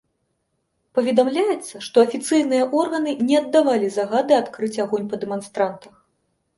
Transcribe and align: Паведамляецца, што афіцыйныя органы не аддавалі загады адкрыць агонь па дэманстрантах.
Паведамляецца, 0.99 1.75
што 1.89 1.97
афіцыйныя 2.07 2.63
органы 2.79 3.11
не 3.31 3.35
аддавалі 3.43 3.95
загады 4.01 4.33
адкрыць 4.43 4.75
агонь 4.89 5.11
па 5.15 5.25
дэманстрантах. 5.25 6.07